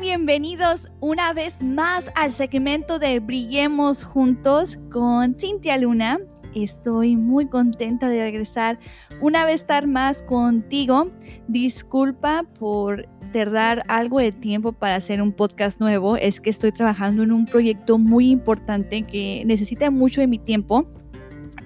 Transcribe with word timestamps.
bienvenidos 0.00 0.86
una 1.00 1.32
vez 1.32 1.64
más 1.64 2.08
al 2.14 2.32
segmento 2.32 3.00
de 3.00 3.18
Brillemos 3.18 4.04
Juntos 4.04 4.78
con 4.92 5.34
Cintia 5.34 5.76
Luna. 5.76 6.20
Estoy 6.54 7.16
muy 7.16 7.48
contenta 7.48 8.08
de 8.08 8.22
regresar 8.22 8.78
una 9.20 9.44
vez 9.44 9.64
más 9.88 10.22
contigo. 10.22 11.10
Disculpa 11.48 12.44
por 12.60 13.08
tardar 13.32 13.82
algo 13.88 14.20
de 14.20 14.30
tiempo 14.30 14.72
para 14.72 14.94
hacer 14.94 15.20
un 15.20 15.32
podcast 15.32 15.80
nuevo. 15.80 16.16
Es 16.16 16.40
que 16.40 16.50
estoy 16.50 16.70
trabajando 16.70 17.24
en 17.24 17.32
un 17.32 17.44
proyecto 17.44 17.98
muy 17.98 18.30
importante 18.30 19.02
que 19.02 19.42
necesita 19.46 19.90
mucho 19.90 20.20
de 20.20 20.28
mi 20.28 20.38
tiempo. 20.38 20.86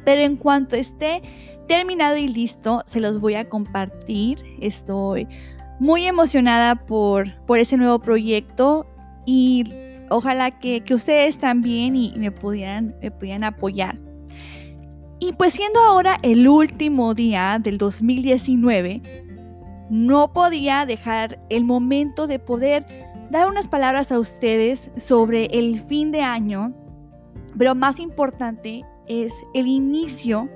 Pero 0.07 0.23
en 0.23 0.37
cuanto 0.37 0.75
esté 0.77 1.21
terminado 1.69 2.17
y 2.17 2.29
listo, 2.29 2.83
se 2.87 3.01
los 3.01 3.21
voy 3.21 3.35
a 3.35 3.49
compartir. 3.49 4.39
Estoy 4.61 5.29
muy 5.83 6.07
emocionada 6.07 6.77
por, 6.77 7.35
por 7.45 7.59
ese 7.59 7.77
nuevo 7.77 7.99
proyecto 7.99 8.87
y 9.27 9.65
ojalá 10.11 10.53
que, 10.53 10.81
ustedes 10.95 11.39
también 11.39 11.97
y, 11.97 12.15
me, 12.17 12.31
pudieran, 12.31 12.95
me 13.03 13.11
pudieran 13.11 13.43
apoyar. 13.43 13.99
Y 15.19 15.33
pues 15.33 15.55
siendo 15.55 15.81
ahora 15.81 16.19
el 16.23 16.47
último 16.47 17.15
día 17.15 17.59
del 17.61 17.79
2019, 17.79 19.03
no 19.91 20.33
podía 20.33 20.87
dejar 20.87 21.41
el 21.51 21.65
momento 21.65 22.29
de 22.29 22.39
poder 22.39 22.87
dar 23.33 23.49
unas 23.49 23.67
palabras 23.67 24.13
a 24.13 24.21
ustedes 24.21 24.93
sobre 24.97 25.47
el 25.47 25.81
fin 25.81 26.13
de 26.13 26.21
año, 26.21 26.73
pero 27.59 27.75
más 27.75 27.99
importante 27.99 28.85
es 29.09 29.33
el 29.53 29.67
inicio 29.67 30.49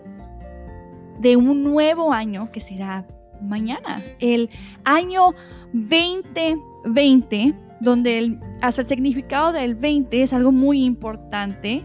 de 1.19 1.37
un 1.37 1.65
nuevo 1.65 2.13
año 2.13 2.53
que 2.53 2.61
será 2.61 3.05
mañana, 3.43 4.03
el 4.21 4.51
año 4.85 5.35
2020, 5.73 7.55
donde 7.81 8.19
el, 8.19 8.41
hasta 8.63 8.83
el 8.83 8.89
significado 8.89 9.53
del 9.53 9.75
20 9.75 10.23
es 10.23 10.33
algo 10.33 10.53
muy 10.53 10.85
importante. 10.85 11.85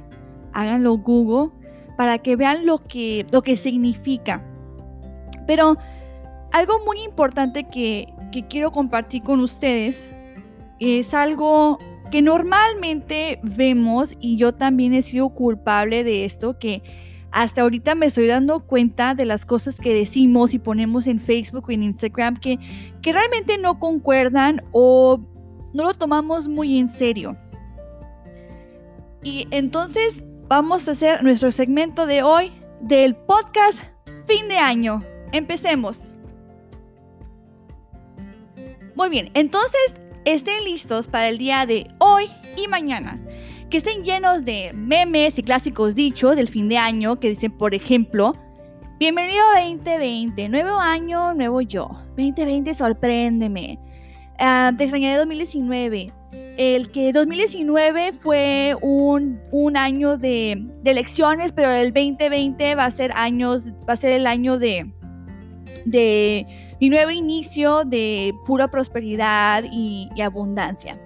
Háganlo 0.54 0.98
Google 0.98 1.52
para 1.98 2.18
que 2.20 2.36
vean 2.36 2.66
lo 2.66 2.80
que, 2.80 3.26
lo 3.32 3.42
que 3.42 3.58
significa. 3.58 4.44
Pero 5.48 5.78
algo 6.52 6.84
muy 6.86 7.02
importante 7.02 7.66
que, 7.66 8.14
que 8.32 8.48
quiero 8.48 8.72
compartir 8.72 9.24
con 9.24 9.40
ustedes 9.40 10.10
es 10.80 11.14
algo 11.14 11.78
que 12.12 12.22
normalmente 12.22 13.40
vemos 13.44 14.16
y 14.20 14.38
yo 14.38 14.54
también 14.54 14.94
he 14.94 15.02
sido 15.02 15.30
culpable 15.30 16.04
de 16.04 16.26
esto, 16.26 16.60
que 16.60 16.84
hasta 17.32 17.62
ahorita 17.62 17.96
me 17.96 18.08
estoy 18.08 18.28
dando 18.28 18.62
cuenta 18.62 19.16
de 19.16 19.26
las 19.26 19.46
cosas 19.46 19.80
que 19.80 19.94
decimos 19.94 20.54
y 20.54 20.60
ponemos 20.60 21.08
en 21.08 21.20
Facebook 21.20 21.66
o 21.68 21.72
en 21.72 21.84
Instagram 21.84 22.38
que, 22.38 22.60
que 23.02 23.14
realmente 23.14 23.58
no 23.58 23.80
concuerdan 23.80 24.64
o 24.72 25.20
no 25.74 25.84
lo 25.84 25.94
tomamos 25.94 26.48
muy 26.48 26.78
en 26.78 26.90
serio. 26.90 27.38
Y 29.24 29.48
entonces 29.52 30.18
vamos 30.48 30.88
a 30.88 30.92
hacer 30.92 31.24
nuestro 31.24 31.52
segmento 31.52 32.06
de 32.06 32.24
hoy 32.24 32.52
del 32.82 33.16
podcast 33.16 33.80
fin 34.26 34.50
de 34.50 34.58
año. 34.58 35.04
Empecemos. 35.32 36.00
Muy 38.96 39.10
bien, 39.10 39.32
entonces 39.34 39.94
estén 40.26 40.66
listos 40.66 41.08
para 41.08 41.30
el 41.30 41.38
día 41.38 41.66
de 41.66 41.88
hoy 42.00 42.30
y 42.58 42.68
mañana 42.68 43.20
que 43.72 43.78
estén 43.78 44.04
llenos 44.04 44.44
de 44.44 44.74
memes 44.74 45.40
y 45.40 45.44
clásicos 45.44 45.96
dichos 45.96 46.36
del 46.36 46.50
fin 46.50 46.68
de 46.68 46.78
año 46.78 47.20
que 47.20 47.30
dicen, 47.30 47.52
por 47.52 47.74
ejemplo, 47.74 48.36
Bienvenido 49.00 49.42
a 49.58 49.62
2020, 49.62 50.48
nuevo 50.50 50.78
año, 50.80 51.34
nuevo 51.34 51.62
yo. 51.62 51.90
2020, 52.18 52.76
sorpréndeme. 52.76 53.80
Uh, 54.40 54.76
te 54.78 54.84
extrañaré 54.84 55.18
2019. 55.18 56.14
El 56.56 56.92
que 56.92 57.12
2019 57.12 58.14
fue 58.14 58.76
un, 58.80 59.40
un 59.52 59.76
año 59.76 60.18
de, 60.18 60.56
de, 60.84 60.92
elecciones, 60.92 61.52
pero 61.52 61.72
el 61.72 61.94
2020 61.94 62.76
va 62.76 62.86
a 62.86 62.92
ser 62.92 63.12
años, 63.16 63.70
va 63.90 63.94
a 63.94 63.96
ser 63.96 64.12
el 64.12 64.28
año 64.28 64.60
de, 64.60 64.94
de 65.86 66.46
mi 66.80 66.92
nuevo 66.92 67.10
inicio 67.10 67.86
de 67.86 68.36
pura 68.46 68.68
prosperidad 68.70 69.64
y 69.64 70.10
abundancia 70.22 71.00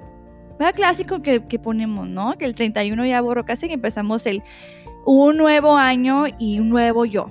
clásico 0.74 1.22
que, 1.22 1.40
ponemos, 1.60 2.08
¿no? 2.08 2.34
Que 2.38 2.46
el 2.46 2.56
31 2.56 3.06
ya 3.06 3.22
borro 3.22 3.46
casi 3.46 3.68
que 3.68 3.74
empezamos 3.74 4.26
el 4.26 4.44
un 5.06 5.38
nuevo 5.38 5.76
año 5.76 6.26
y 6.40 6.60
un 6.60 6.70
nuevo 6.70 7.06
yo. 7.06 7.28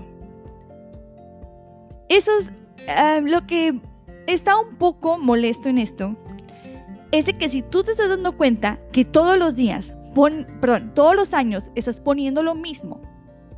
Eso 2.09 2.31
es 2.39 2.51
ah, 2.89 3.21
lo 3.23 3.47
que 3.47 3.81
está 4.27 4.57
un 4.59 4.77
poco 4.77 5.19
molesto 5.19 5.69
en 5.69 5.79
esto. 5.79 6.17
Es 7.11 7.27
de 7.27 7.35
que 7.35 7.49
si 7.49 7.63
tú 7.63 7.83
te 7.83 7.93
estás 7.93 8.09
dando 8.09 8.37
cuenta 8.37 8.79
que 8.93 9.05
todos 9.05 9.39
los 9.39 9.55
días, 9.55 9.95
perdón, 10.61 10.93
todos 10.95 11.15
los 11.15 11.35
años 11.35 11.71
estás 11.75 12.01
poniendo 12.01 12.43
lo 12.43 12.55
mismo, 12.55 13.01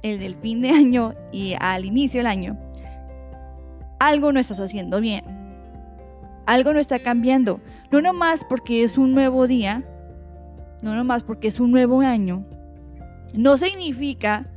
el 0.02 0.18
del 0.18 0.36
fin 0.36 0.60
de 0.60 0.70
año 0.70 1.14
y 1.32 1.54
al 1.58 1.84
inicio 1.84 2.20
del 2.20 2.26
año, 2.26 2.58
algo 3.98 4.32
no 4.32 4.40
estás 4.40 4.60
haciendo 4.60 5.00
bien. 5.00 5.24
Algo 6.46 6.72
no 6.72 6.78
está 6.78 6.98
cambiando. 6.98 7.60
No 7.90 8.00
nomás 8.00 8.44
porque 8.44 8.82
es 8.82 8.98
un 8.98 9.14
nuevo 9.14 9.46
día, 9.46 9.84
no 10.82 10.94
nomás 10.94 11.22
porque 11.22 11.48
es 11.48 11.60
un 11.60 11.70
nuevo 11.70 12.00
año, 12.00 12.44
no 13.32 13.56
significa 13.56 14.50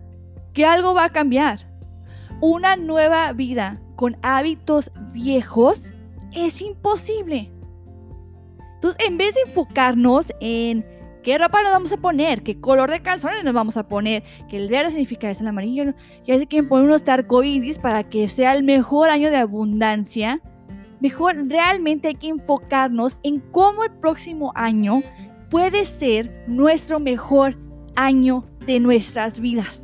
que 0.54 0.66
algo 0.66 0.94
va 0.94 1.06
a 1.06 1.10
cambiar. 1.10 1.60
Una 2.42 2.76
nueva 2.76 3.32
vida 3.34 3.82
con 3.96 4.18
hábitos 4.22 4.92
viejos 5.12 5.92
es 6.34 6.62
imposible. 6.62 7.52
Entonces, 8.76 9.06
en 9.06 9.18
vez 9.18 9.36
de 9.36 9.42
enfocarnos 9.42 10.34
en 10.40 10.86
qué 11.22 11.38
ropa 11.38 11.62
nos 11.62 11.74
vamos 11.74 11.92
a 11.92 11.98
poner, 11.98 12.44
qué 12.44 12.60
color 12.62 12.90
de 12.90 13.02
calzones 13.02 13.44
nos 13.44 13.54
vamos 13.54 13.76
a 13.76 13.88
poner, 13.88 14.24
que 14.48 14.56
el 14.56 14.70
verde 14.70 14.92
significa 14.92 15.30
eso, 15.30 15.42
el 15.42 15.50
amarillo, 15.50 15.94
ya 16.26 16.38
se 16.38 16.48
quieren 16.48 16.70
poner 16.70 16.86
unos 16.86 17.04
tarcoiris 17.04 17.78
para 17.78 18.04
que 18.06 18.30
sea 18.30 18.54
el 18.54 18.64
mejor 18.64 19.10
año 19.10 19.30
de 19.30 19.38
abundancia, 19.38 20.42
Mejor 21.00 21.48
realmente 21.48 22.10
hay 22.10 22.16
que 22.16 22.28
enfocarnos 22.28 23.18
en 23.24 23.40
cómo 23.40 23.84
el 23.84 23.92
próximo 23.92 24.52
año 24.56 25.02
puede 25.50 25.86
ser 25.86 26.44
nuestro 26.48 27.00
mejor 27.00 27.56
año 27.96 28.46
de 28.66 28.80
nuestras 28.80 29.40
vidas. 29.40 29.82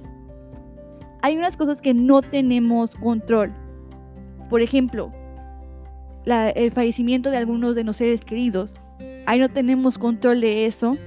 Hay 1.21 1.37
unas 1.37 1.57
cosas 1.57 1.81
que 1.81 1.93
no 1.93 2.21
tenemos 2.21 2.95
control. 2.95 3.53
Por 4.49 4.61
ejemplo, 4.61 5.11
el 6.25 6.71
fallecimiento 6.71 7.31
de 7.31 7.37
algunos 7.37 7.75
de 7.75 7.83
nuestros 7.83 8.07
seres 8.07 8.25
queridos. 8.25 8.73
Ahí 9.25 9.39
no 9.39 9.49
tenemos 9.49 9.97
control 9.97 10.41
de 10.41 10.65
eso. 10.65 10.97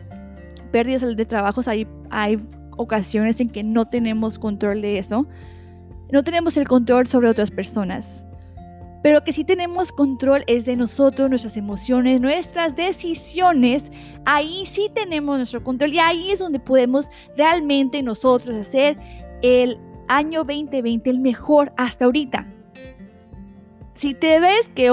Pérdidas 0.72 1.16
de 1.16 1.26
trabajos, 1.26 1.68
hay, 1.68 1.86
hay 2.10 2.40
ocasiones 2.76 3.40
en 3.40 3.48
que 3.48 3.62
no 3.62 3.84
tenemos 3.86 4.38
control 4.38 4.82
de 4.82 4.98
eso. 4.98 5.26
No 6.10 6.24
tenemos 6.24 6.56
el 6.56 6.66
control 6.66 7.06
sobre 7.06 7.28
otras 7.28 7.50
personas. 7.50 8.24
Pero 9.02 9.22
que 9.22 9.32
sí 9.32 9.44
tenemos 9.44 9.92
control 9.92 10.44
es 10.46 10.64
de 10.64 10.76
nosotros, 10.76 11.30
nuestras 11.30 11.56
emociones, 11.56 12.20
nuestras 12.20 12.74
decisiones. 12.74 13.84
Ahí 14.24 14.66
sí 14.66 14.90
tenemos 14.92 15.36
nuestro 15.36 15.62
control 15.62 15.94
y 15.94 15.98
ahí 16.00 16.32
es 16.32 16.40
donde 16.40 16.58
podemos 16.58 17.08
realmente 17.36 18.02
nosotros 18.02 18.56
hacer 18.56 18.98
el 19.42 19.78
año 20.08 20.44
2020 20.44 21.10
el 21.10 21.20
mejor 21.20 21.72
hasta 21.76 22.06
ahorita. 22.06 22.46
Si 23.94 24.14
te 24.14 24.40
ves 24.40 24.68
que 24.74 24.88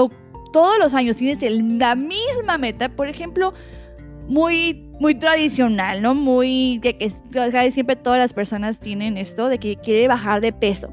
todos 0.52 0.78
los 0.78 0.94
años 0.94 1.16
tienes 1.16 1.38
la 1.78 1.94
misma 1.96 2.58
meta, 2.58 2.88
por 2.88 3.08
ejemplo, 3.08 3.54
muy, 4.28 4.88
muy 5.00 5.14
tradicional, 5.14 6.02
¿no? 6.02 6.14
Muy 6.14 6.80
que, 6.82 6.96
que 6.96 7.72
siempre 7.72 7.96
todas 7.96 8.18
las 8.18 8.32
personas 8.32 8.78
tienen 8.80 9.16
esto 9.16 9.48
de 9.48 9.58
que 9.58 9.76
quiere 9.76 10.08
bajar 10.08 10.40
de 10.40 10.52
peso 10.52 10.92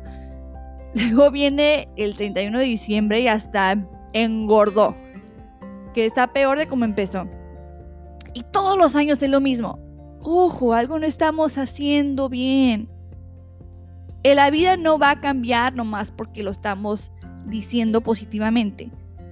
Luego 0.93 1.31
viene 1.31 1.87
el 1.95 2.15
31 2.15 2.59
de 2.59 2.65
diciembre 2.65 3.21
y 3.21 3.27
hasta 3.27 3.77
engordó. 4.13 4.95
Que 5.93 6.05
está 6.05 6.33
peor 6.33 6.57
de 6.57 6.67
como 6.67 6.85
empezó. 6.85 7.27
Y 8.33 8.43
todos 8.43 8.77
los 8.77 8.95
años 8.95 9.21
es 9.21 9.29
lo 9.29 9.41
mismo. 9.41 9.79
Ojo, 10.21 10.73
algo 10.73 10.99
no 10.99 11.05
estamos 11.05 11.57
haciendo 11.57 12.29
bien. 12.29 12.89
La 14.23 14.49
vida 14.49 14.77
no 14.77 14.97
va 14.97 15.11
a 15.11 15.19
cambiar 15.19 15.75
nomás 15.75 16.11
porque 16.11 16.43
lo 16.43 16.51
estamos 16.51 17.11
diciendo 17.45 18.01
positivamente. 18.01 18.89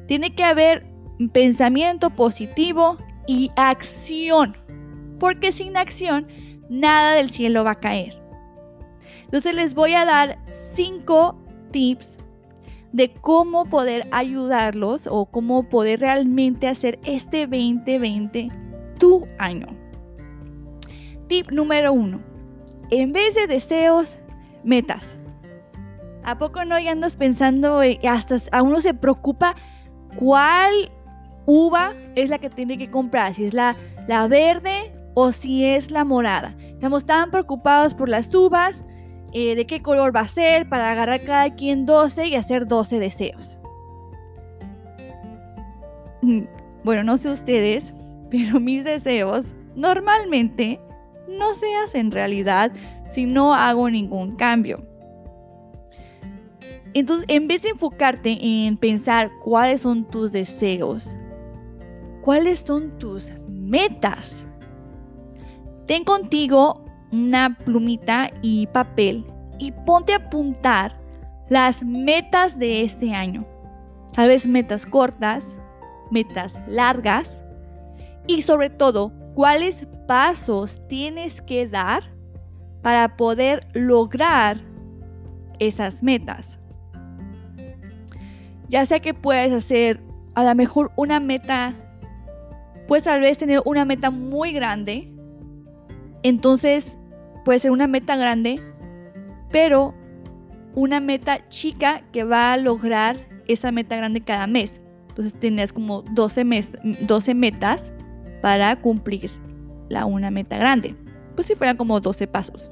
Tiene 0.08 0.36
que 0.36 0.44
haber 0.44 0.86
pensamiento 1.32 2.10
positivo 2.10 2.98
y 3.26 3.52
acción. 3.56 4.58
Porque 5.20 5.52
sin 5.52 5.78
acción, 5.78 6.28
nada 6.70 7.14
del 7.14 7.30
cielo 7.30 7.64
va 7.64 7.72
a 7.72 7.80
caer. 7.80 8.22
Entonces 9.24 9.56
les 9.56 9.74
voy 9.74 9.94
a 9.94 10.04
dar 10.04 10.40
cinco 10.74 11.41
tips 11.72 12.18
de 12.92 13.14
cómo 13.14 13.66
poder 13.66 14.08
ayudarlos 14.12 15.08
o 15.08 15.26
cómo 15.26 15.70
poder 15.70 16.02
realmente 16.02 16.68
hacer 16.68 17.00
este 17.04 17.48
2020 17.48 18.50
tu 19.00 19.28
año. 19.38 19.68
Tip 21.28 21.52
número 21.52 21.94
uno. 21.94 22.20
En 22.90 23.14
vez 23.14 23.36
de 23.36 23.48
deseos, 23.48 24.20
metas. 24.64 25.16
¿A 26.24 26.38
poco 26.38 26.66
no 26.66 26.78
ya 26.78 26.92
andas 26.92 27.16
pensando, 27.16 27.82
hasta 28.08 28.38
a 28.52 28.62
uno 28.62 28.82
se 28.82 28.94
preocupa 28.94 29.56
cuál 30.16 30.92
uva 31.46 31.94
es 32.16 32.30
la 32.30 32.40
que 32.40 32.50
tiene 32.50 32.78
que 32.78 32.92
comprar, 32.92 33.34
si 33.34 33.46
es 33.46 33.54
la, 33.54 33.76
la 34.08 34.28
verde 34.28 34.94
o 35.14 35.32
si 35.32 35.66
es 35.66 35.92
la 35.92 36.04
morada. 36.04 36.56
Estamos 36.60 37.06
tan 37.06 37.32
preocupados 37.32 37.94
por 37.94 38.10
las 38.10 38.34
uvas, 38.34 38.84
eh, 39.34 39.56
de 39.56 39.66
qué 39.66 39.82
color 39.82 40.16
va 40.16 40.22
a 40.22 40.28
ser, 40.28 40.68
para 40.68 40.92
agarrar 40.92 41.24
cada 41.24 41.56
quien 41.56 41.86
12 41.86 42.28
y 42.28 42.36
hacer 42.36 42.68
12 42.68 43.00
deseos. 43.00 43.58
Bueno, 46.84 47.04
no 47.04 47.18
sé 47.18 47.30
ustedes, 47.30 47.94
pero 48.32 48.60
mis 48.60 48.84
deseos 48.84 49.54
normalmente 49.76 50.80
no 51.28 51.54
se 51.54 51.76
hacen 51.76 52.10
realidad 52.10 52.72
si 53.12 53.28
no 53.28 53.54
hago 53.54 53.88
ningún 53.90 54.36
cambio. 54.36 54.84
Entonces, 56.94 57.26
en 57.30 57.48
vez 57.48 57.62
de 57.62 57.70
enfocarte 57.70 58.38
en 58.42 58.78
pensar 58.78 59.32
cuáles 59.44 59.82
son 59.82 60.06
tus 60.06 60.32
deseos, 60.32 61.16
cuáles 62.22 62.60
son 62.60 62.98
tus 62.98 63.32
metas, 63.48 64.46
ten 65.86 66.04
contigo 66.04 66.84
una 67.12 67.58
plumita 67.66 68.32
y 68.42 68.68
papel 68.68 69.26
y 69.58 69.72
ponte 69.72 70.14
a 70.14 70.18
apuntar 70.18 71.00
las 71.50 71.84
metas 71.84 72.58
de 72.58 72.84
este 72.84 73.14
año. 73.14 73.46
Tal 74.14 74.30
vez 74.30 74.48
metas 74.48 74.86
cortas, 74.86 75.58
metas 76.10 76.60
largas 76.68 77.42
y 78.28 78.42
sobre 78.42 78.70
todo, 78.70 79.12
cuáles 79.34 79.86
pasos 80.08 80.82
tienes 80.88 81.42
que 81.42 81.68
dar 81.68 82.04
para 82.82 83.16
poder 83.18 83.68
lograr 83.74 84.58
esas 85.60 86.04
metas. 86.04 86.60
Ya 88.70 88.86
sea 88.86 89.00
que 89.00 89.14
puedes 89.14 89.52
hacer 89.52 90.02
a 90.34 90.44
lo 90.44 90.56
mejor 90.56 90.92
una 90.96 91.20
meta, 91.20 91.76
puedes 92.88 93.04
tal 93.04 93.22
vez 93.22 93.38
tener 93.38 93.62
una 93.66 93.86
meta 93.86 94.12
muy 94.12 94.54
grande. 94.54 95.14
Entonces 96.24 96.98
puede 97.44 97.60
ser 97.60 97.72
una 97.72 97.88
meta 97.88 98.16
grande, 98.16 98.60
pero 99.52 99.94
una 100.76 101.00
meta 101.00 101.48
chica 101.50 102.02
que 102.12 102.24
va 102.24 102.54
a 102.54 102.58
lograr 102.58 103.18
esa 103.48 103.72
meta 103.72 103.96
grande 103.98 104.22
cada 104.22 104.48
mes. 104.48 104.80
Entonces 105.10 105.34
tendrías 105.34 105.74
como 105.74 106.04
12, 106.04 106.46
12 107.02 107.34
metas 107.34 107.92
para 108.42 108.76
cumplir 108.78 109.30
la 109.90 110.06
una 110.06 110.32
meta 110.32 110.58
grande. 110.58 110.96
Pues 111.36 111.48
si 111.48 111.56
fueran 111.56 111.78
como 111.78 112.00
12 112.00 112.28
pasos. 112.28 112.72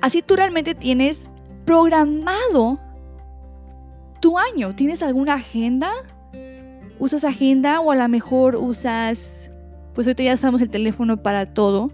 Así 0.00 0.22
tú 0.22 0.36
realmente 0.36 0.74
tienes 0.74 1.28
programado 1.64 2.78
tu 4.20 4.38
año. 4.38 4.74
¿Tienes 4.74 5.02
alguna 5.02 5.34
agenda? 5.34 5.90
¿Usas 6.98 7.24
agenda 7.24 7.80
o 7.80 7.90
a 7.90 7.96
lo 7.96 8.08
mejor 8.08 8.56
usas, 8.56 9.50
pues 9.94 10.06
ahorita 10.06 10.22
ya 10.22 10.34
usamos 10.34 10.62
el 10.62 10.70
teléfono 10.70 11.22
para 11.22 11.52
todo, 11.52 11.90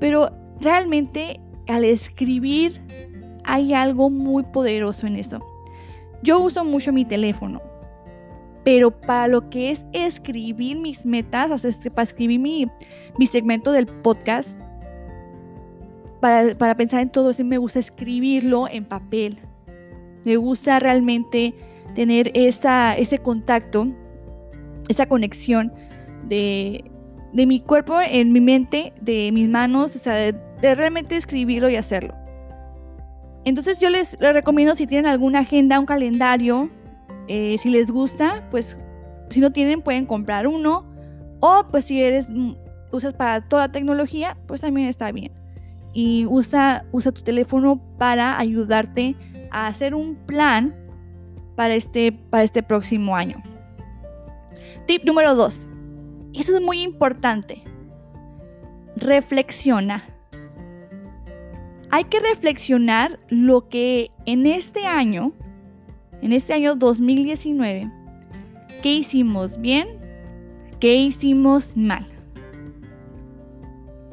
pero 0.00 0.30
realmente 0.60 1.40
al 1.68 1.84
escribir 1.84 2.80
hay 3.44 3.74
algo 3.74 4.10
muy 4.10 4.42
poderoso 4.44 5.06
en 5.06 5.16
eso. 5.16 5.40
Yo 6.22 6.40
uso 6.40 6.64
mucho 6.64 6.92
mi 6.92 7.04
teléfono, 7.04 7.60
pero 8.64 8.90
para 8.90 9.28
lo 9.28 9.50
que 9.50 9.70
es 9.70 9.84
escribir 9.92 10.78
mis 10.78 11.04
metas, 11.04 11.60
sea, 11.60 11.72
para 11.94 12.04
escribir 12.04 12.40
mi, 12.40 12.66
mi 13.18 13.26
segmento 13.26 13.72
del 13.72 13.86
podcast, 13.86 14.50
para, 16.20 16.54
para 16.54 16.74
pensar 16.74 17.00
en 17.00 17.10
todo 17.10 17.30
eso, 17.30 17.44
me 17.44 17.58
gusta 17.58 17.78
escribirlo 17.78 18.66
en 18.68 18.86
papel. 18.86 19.38
Me 20.24 20.36
gusta 20.36 20.78
realmente 20.78 21.54
tener 21.94 22.30
esa, 22.32 22.96
ese 22.96 23.18
contacto, 23.18 23.88
esa 24.88 25.06
conexión 25.06 25.70
de, 26.26 26.90
de, 27.34 27.46
mi 27.46 27.60
cuerpo 27.60 28.00
en 28.00 28.32
mi 28.32 28.40
mente, 28.40 28.92
de 29.00 29.30
mis 29.32 29.48
manos, 29.48 29.94
o 29.96 29.98
sea, 29.98 30.14
de, 30.14 30.34
realmente 30.74 31.16
escribirlo 31.16 31.68
y 31.68 31.76
hacerlo. 31.76 32.14
Entonces 33.44 33.78
yo 33.78 33.90
les, 33.90 34.16
recomiendo 34.18 34.74
si 34.74 34.86
tienen 34.86 35.06
alguna 35.06 35.40
agenda, 35.40 35.78
un 35.78 35.86
calendario, 35.86 36.70
eh, 37.28 37.56
si 37.58 37.70
les 37.70 37.90
gusta, 37.90 38.46
pues 38.50 38.78
si 39.30 39.40
no 39.40 39.52
tienen 39.52 39.82
pueden 39.82 40.06
comprar 40.06 40.46
uno. 40.46 40.86
O 41.40 41.66
pues 41.70 41.84
si 41.84 42.02
eres 42.02 42.28
mm, 42.30 42.52
usas 42.92 43.12
para 43.12 43.42
toda 43.42 43.66
la 43.66 43.72
tecnología, 43.72 44.36
pues 44.46 44.62
también 44.62 44.88
está 44.88 45.12
bien. 45.12 45.32
Y 45.92 46.24
usa, 46.26 46.86
usa 46.92 47.12
tu 47.12 47.22
teléfono 47.22 47.80
para 47.98 48.38
ayudarte 48.38 49.16
a 49.50 49.66
hacer 49.66 49.94
un 49.94 50.16
plan 50.16 50.74
para 51.54 51.74
este, 51.74 52.12
para 52.12 52.44
este 52.44 52.62
próximo 52.62 53.14
año. 53.14 53.42
Tip 54.86 55.04
número 55.04 55.34
2. 55.34 55.68
Eso 56.34 56.56
es 56.56 56.60
muy 56.60 56.80
importante. 56.82 57.62
Reflexiona. 58.96 60.04
Hay 61.90 62.04
que 62.04 62.18
reflexionar 62.18 63.20
lo 63.28 63.68
que 63.68 64.10
en 64.26 64.46
este 64.46 64.86
año, 64.86 65.32
en 66.22 66.32
este 66.32 66.52
año 66.52 66.74
2019, 66.74 67.90
¿qué 68.82 68.94
hicimos 68.94 69.60
bien? 69.60 69.86
¿Qué 70.80 70.96
hicimos 70.96 71.76
mal? 71.76 72.04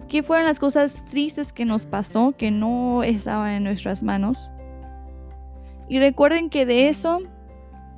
¿Qué 0.07 0.21
fueron 0.21 0.45
las 0.45 0.59
cosas 0.59 1.03
tristes 1.05 1.51
que 1.53 1.65
nos 1.65 1.85
pasó 1.85 2.35
que 2.37 2.51
no 2.51 3.01
estaban 3.01 3.53
en 3.53 3.63
nuestras 3.63 4.03
manos? 4.03 4.37
Y 5.89 5.99
recuerden 5.99 6.49
que 6.49 6.65
de 6.65 6.87
eso 6.89 7.19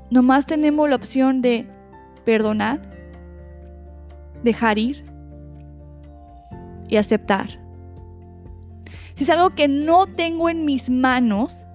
nomás 0.09 0.45
tenemos 0.45 0.89
la 0.89 0.95
opción 0.95 1.41
de 1.41 1.67
perdonar, 2.23 2.89
dejar 4.43 4.77
ir 4.77 5.03
y 6.87 6.97
aceptar. 6.97 7.47
Si 9.15 9.23
es 9.23 9.29
algo 9.29 9.51
que 9.51 9.67
no 9.67 10.07
tengo 10.07 10.49
en 10.49 10.65
mis 10.65 10.89
manos, 10.89 11.65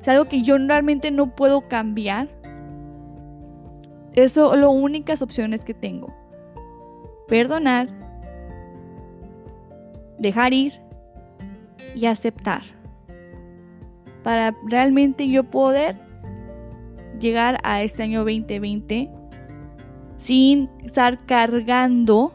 es 0.00 0.08
algo 0.08 0.26
que 0.26 0.42
yo 0.42 0.58
realmente 0.58 1.10
no 1.10 1.34
puedo 1.34 1.68
cambiar, 1.68 2.28
eso 4.14 4.50
son 4.50 4.60
las 4.60 4.70
únicas 4.70 5.22
opciones 5.22 5.64
que 5.64 5.74
tengo. 5.74 6.12
Perdonar, 7.28 7.88
dejar 10.18 10.52
ir 10.52 10.72
y 11.94 12.06
aceptar 12.06 12.62
para 14.22 14.54
realmente 14.68 15.28
yo 15.28 15.44
poder 15.44 15.96
llegar 17.18 17.58
a 17.62 17.82
este 17.82 18.02
año 18.02 18.20
2020 18.20 19.10
sin 20.16 20.70
estar 20.84 21.24
cargando 21.26 22.32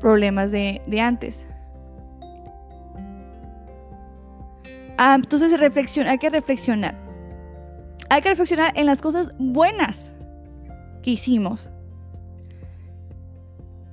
problemas 0.00 0.50
de, 0.50 0.82
antes. 1.00 1.46
Ah, 4.98 5.14
entonces 5.14 5.52
hay 5.52 6.18
que 6.18 6.30
reflexionar. 6.30 6.94
Hay 8.10 8.20
que 8.20 8.28
reflexionar 8.28 8.72
en 8.76 8.86
las 8.86 9.00
cosas 9.00 9.32
buenas 9.38 10.12
que 11.02 11.12
hicimos. 11.12 11.70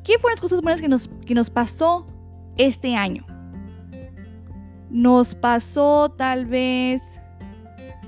¿Qué 0.04 0.18
fueron 0.20 0.36
las 0.36 0.42
cosas 0.42 0.62
buenas 0.62 0.82
que 0.82 0.90
nos, 0.90 1.10
que 1.26 1.36
nos 1.36 1.50
pasó 1.50 2.06
este 2.58 2.96
año? 2.96 3.26
Nos 4.90 5.36
pasó 5.36 6.10
tal 6.10 6.48
vez 6.48 7.02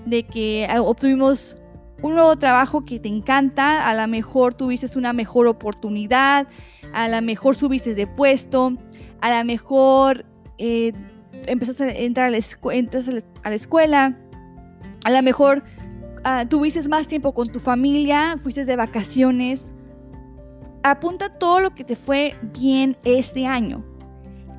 de 0.05 0.23
que 0.23 0.67
obtuvimos 0.79 1.55
un 2.01 2.15
nuevo 2.15 2.35
trabajo 2.37 2.85
que 2.85 2.99
te 2.99 3.07
encanta, 3.07 3.87
a 3.87 3.93
lo 3.93 4.07
mejor 4.07 4.53
tuviste 4.53 4.97
una 4.97 5.13
mejor 5.13 5.47
oportunidad, 5.47 6.47
a 6.93 7.07
lo 7.07 7.21
mejor 7.21 7.55
subiste 7.55 7.93
de 7.93 8.07
puesto, 8.07 8.73
a 9.21 9.37
lo 9.37 9.45
mejor 9.45 10.25
eh, 10.57 10.93
empezaste 11.45 11.83
a 11.83 11.91
entrar 11.91 12.27
a 12.27 12.29
la, 12.31 12.39
a 13.43 13.49
la, 13.49 13.55
escuela, 13.55 14.17
a 15.03 15.11
lo 15.11 15.21
mejor 15.21 15.63
ah, 16.23 16.45
tuviste 16.47 16.87
más 16.89 17.07
tiempo 17.07 17.33
con 17.33 17.51
tu 17.51 17.59
familia, 17.59 18.37
fuiste 18.41 18.65
de 18.65 18.75
vacaciones. 18.75 19.63
Apunta 20.83 21.37
todo 21.37 21.59
lo 21.59 21.75
que 21.75 21.83
te 21.83 21.95
fue 21.95 22.35
bien 22.53 22.97
este 23.03 23.45
año. 23.45 23.85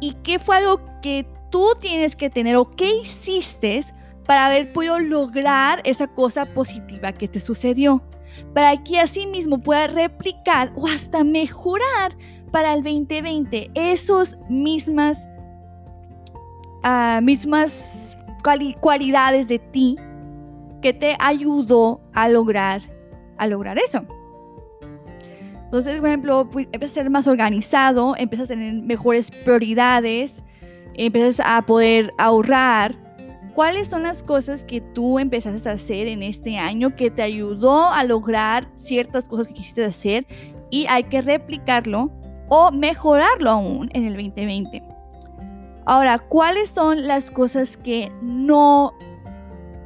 ¿Y 0.01 0.15
qué 0.23 0.39
fue 0.39 0.57
algo 0.57 0.81
que 1.03 1.27
tú 1.51 1.67
tienes 1.81 2.15
que 2.17 2.31
tener 2.31 2.57
o 2.57 2.71
qué 2.71 2.97
hiciste 2.97 3.83
para 4.27 4.47
haber 4.47 4.73
podido 4.73 4.99
lograr 4.99 5.81
esa 5.85 6.07
cosa 6.07 6.47
positiva 6.47 7.13
que 7.13 7.29
te 7.29 7.41
sucedió. 7.41 8.03
Para 8.55 8.83
que 8.83 8.99
así 8.99 9.27
mismo 9.27 9.59
puedas 9.59 9.93
replicar 9.93 10.73
o 10.75 10.89
hasta 10.89 11.23
mejorar 11.23 12.17
para 12.51 12.75
el 12.75 12.83
2020 12.83 13.71
esos 13.75 14.37
mismas, 14.49 15.29
uh, 16.85 17.21
mismas 17.23 18.17
cualidades 18.81 19.49
de 19.49 19.59
ti 19.59 19.97
que 20.81 20.93
te 20.93 21.17
ayudó 21.19 22.01
a 22.13 22.29
lograr, 22.29 22.83
a 23.39 23.47
lograr 23.47 23.79
eso. 23.79 24.05
Entonces, 25.65 26.01
por 26.01 26.09
ejemplo, 26.09 26.51
empiezas 26.55 26.91
a 26.91 27.01
ser 27.03 27.11
más 27.11 27.27
organizado, 27.27 28.15
empiezas 28.19 28.51
a 28.51 28.55
tener 28.55 28.75
mejores 28.83 29.31
prioridades, 29.31 30.43
empiezas 30.93 31.41
a 31.47 31.63
poder 31.63 32.13
ahorrar, 32.19 32.95
¿Cuáles 33.55 33.89
son 33.89 34.03
las 34.03 34.23
cosas 34.23 34.65
que 34.65 34.81
tú 34.81 35.19
empezaste 35.19 35.69
a 35.69 35.73
hacer 35.73 36.07
en 36.07 36.23
este 36.23 36.57
año 36.57 36.97
que 36.97 37.11
te 37.11 37.21
ayudó 37.21 37.89
a 37.89 38.03
lograr 38.03 38.67
ciertas 38.77 39.29
cosas 39.29 39.47
que 39.49 39.55
quisiste 39.55 39.85
hacer 39.85 40.27
y 40.71 40.87
hay 40.89 41.05
que 41.05 41.21
replicarlo 41.21 42.11
o 42.49 42.73
mejorarlo 42.73 43.51
aún 43.51 43.91
en 43.93 44.07
el 44.07 44.15
2020? 44.15 44.83
Ahora, 45.85 46.19
¿cuáles 46.19 46.71
son 46.71 47.07
las 47.07 47.31
cosas 47.31 47.77
que 47.77 48.11
no 48.23 48.95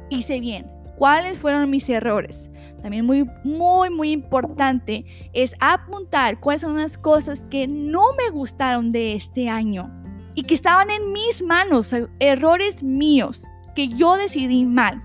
hice 0.09 0.39
bien? 0.39 0.71
¿Cuáles 0.97 1.37
fueron 1.37 1.69
mis 1.69 1.89
errores? 1.89 2.49
También 2.81 3.05
muy, 3.05 3.29
muy, 3.43 3.89
muy 3.89 4.11
importante 4.11 5.03
es 5.33 5.53
apuntar 5.59 6.39
cuáles 6.39 6.61
son 6.61 6.77
las 6.77 6.97
cosas 6.97 7.43
que 7.49 7.67
no 7.67 8.13
me 8.13 8.29
gustaron 8.29 8.93
de 8.93 9.13
este 9.13 9.49
año 9.49 9.91
y 10.35 10.43
que 10.43 10.53
estaban 10.53 10.89
en 10.89 11.11
mis 11.11 11.43
manos, 11.43 11.93
errores 12.19 12.81
míos 12.81 13.45
que 13.77 13.89
yo 13.89 14.17
decidí 14.17 14.65
mal. 14.65 15.03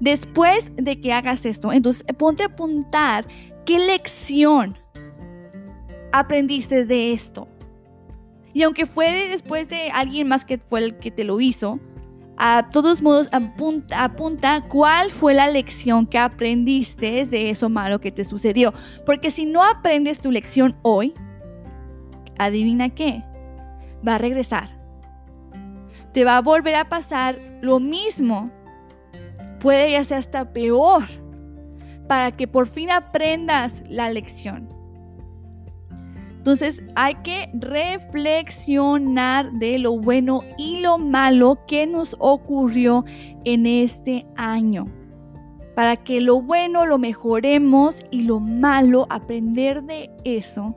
Después 0.00 0.72
de 0.74 1.00
que 1.00 1.12
hagas 1.12 1.46
esto, 1.46 1.72
entonces 1.72 2.04
ponte 2.18 2.42
a 2.42 2.46
apuntar 2.46 3.24
qué 3.64 3.78
lección 3.78 4.76
aprendiste 6.10 6.84
de 6.86 7.12
esto. 7.12 7.46
Y 8.52 8.64
aunque 8.64 8.84
fue 8.84 9.28
después 9.28 9.68
de 9.68 9.92
alguien 9.92 10.26
más 10.26 10.44
que 10.44 10.58
fue 10.58 10.80
el 10.80 10.98
que 10.98 11.12
te 11.12 11.22
lo 11.22 11.40
hizo, 11.40 11.78
a 12.36 12.66
todos 12.72 13.00
modos 13.00 13.28
apunta, 13.30 14.02
apunta, 14.02 14.66
cuál 14.66 15.12
fue 15.12 15.32
la 15.32 15.48
lección 15.48 16.08
que 16.08 16.18
aprendiste 16.18 17.26
de 17.26 17.50
eso 17.50 17.68
malo 17.68 18.00
que 18.00 18.10
te 18.10 18.24
sucedió. 18.24 18.74
Porque 19.06 19.30
si 19.30 19.46
no 19.46 19.62
aprendes 19.62 20.18
tu 20.18 20.32
lección 20.32 20.74
hoy, 20.82 21.14
adivina 22.38 22.88
qué, 22.88 23.22
va 24.04 24.16
a 24.16 24.18
regresar 24.18 24.79
te 26.12 26.24
va 26.24 26.38
a 26.38 26.42
volver 26.42 26.74
a 26.74 26.88
pasar 26.88 27.38
lo 27.60 27.80
mismo. 27.80 28.50
Puede 29.60 29.92
ya 29.92 30.04
ser 30.04 30.18
hasta 30.18 30.52
peor 30.52 31.04
para 32.08 32.32
que 32.32 32.48
por 32.48 32.66
fin 32.66 32.90
aprendas 32.90 33.82
la 33.88 34.10
lección. 34.10 34.68
Entonces 36.38 36.82
hay 36.96 37.16
que 37.16 37.50
reflexionar 37.52 39.52
de 39.52 39.78
lo 39.78 39.98
bueno 39.98 40.42
y 40.56 40.80
lo 40.80 40.96
malo 40.96 41.58
que 41.66 41.86
nos 41.86 42.16
ocurrió 42.18 43.04
en 43.44 43.66
este 43.66 44.26
año. 44.36 44.86
Para 45.76 45.96
que 45.96 46.22
lo 46.22 46.40
bueno 46.40 46.86
lo 46.86 46.98
mejoremos 46.98 47.98
y 48.10 48.22
lo 48.22 48.40
malo 48.40 49.06
aprender 49.10 49.82
de 49.82 50.10
eso. 50.24 50.74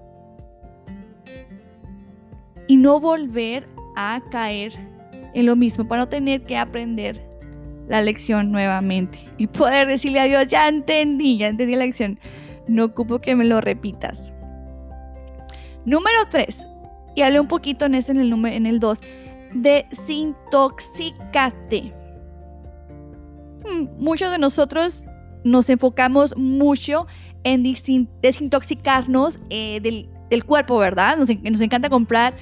Y 2.67 2.75
no 2.75 2.99
volver 2.99 3.67
a 3.95 4.21
caer 4.29 4.92
en 5.33 5.45
lo 5.45 5.55
mismo, 5.55 5.87
para 5.87 6.01
no 6.03 6.09
tener 6.09 6.43
que 6.43 6.57
aprender 6.57 7.25
la 7.87 8.01
lección 8.01 8.51
nuevamente 8.51 9.17
y 9.37 9.47
poder 9.47 9.87
decirle 9.87 10.19
a 10.19 10.25
Dios, 10.25 10.47
ya 10.47 10.67
entendí, 10.67 11.37
ya 11.37 11.47
entendí 11.47 11.75
la 11.75 11.85
lección. 11.85 12.19
No 12.67 12.83
ocupo 12.85 13.19
que 13.19 13.35
me 13.35 13.45
lo 13.45 13.61
repitas. 13.61 14.33
Número 15.85 16.17
3, 16.29 16.65
y 17.15 17.23
hablé 17.23 17.39
un 17.39 17.47
poquito 17.47 17.85
en 17.85 17.95
ese 17.95 18.11
en 18.13 18.19
el 18.19 18.29
número 18.29 18.55
en 18.55 18.65
el 18.65 18.79
2, 18.79 18.99
desintoxícate. 19.53 21.93
Hmm, 23.65 23.87
muchos 23.97 24.31
de 24.31 24.39
nosotros 24.39 25.03
nos 25.43 25.69
enfocamos 25.69 26.35
mucho 26.37 27.05
en 27.43 27.63
desintoxicarnos 27.63 29.39
eh, 29.49 29.81
del, 29.81 30.09
cuerpo, 30.45 30.77
¿verdad? 30.79 31.17
Nos 31.17 31.29
encanta 31.29 31.89
comprar 31.89 32.33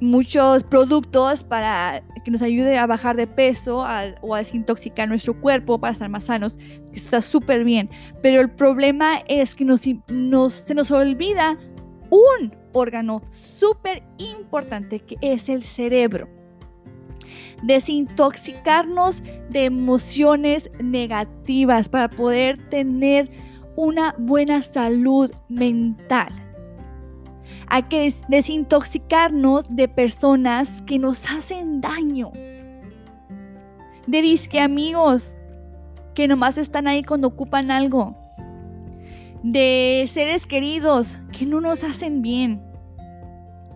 muchos 0.00 0.64
productos 0.64 1.44
para 1.44 2.02
que 2.24 2.30
nos 2.30 2.42
ayude 2.42 2.76
a 2.78 2.86
bajar 2.86 3.16
de 3.16 3.26
peso 3.26 3.78
o 4.22 4.34
a 4.34 4.38
desintoxicar 4.38 5.08
nuestro 5.08 5.38
cuerpo 5.40 5.78
para 5.78 5.92
estar 5.92 6.08
más 6.08 6.24
sanos, 6.24 6.56
que 6.92 6.98
está 6.98 7.22
súper 7.22 7.64
bien. 7.64 7.90
Pero 8.22 8.40
el 8.40 8.50
problema 8.50 9.22
es 9.28 9.54
que 9.54 9.64
nos, 9.64 9.82
se 9.82 10.74
nos 10.74 10.90
olvida 10.90 11.58
un 12.10 12.54
órgano 12.72 13.22
súper 13.28 14.02
importante 14.18 15.00
que 15.00 15.16
es 15.20 15.48
el 15.48 15.62
cerebro. 15.62 16.28
Desintoxicarnos 17.62 19.22
de 19.50 19.66
emociones 19.66 20.70
negativas 20.82 21.88
para 21.88 22.08
poder 22.08 22.68
tener 22.68 23.30
una 23.76 24.14
buena 24.18 24.62
salud 24.62 25.30
mental. 25.48 26.49
Hay 27.70 27.84
que 27.84 28.12
desintoxicarnos 28.28 29.74
de 29.74 29.86
personas 29.86 30.82
que 30.82 30.98
nos 30.98 31.24
hacen 31.30 31.80
daño. 31.80 32.32
De 34.06 34.22
disque 34.22 34.60
amigos 34.60 35.34
que 36.14 36.26
nomás 36.26 36.58
están 36.58 36.88
ahí 36.88 37.04
cuando 37.04 37.28
ocupan 37.28 37.70
algo. 37.70 38.16
De 39.44 40.04
seres 40.08 40.46
queridos 40.46 41.16
que 41.32 41.46
no 41.46 41.60
nos 41.60 41.84
hacen 41.84 42.22
bien. 42.22 42.60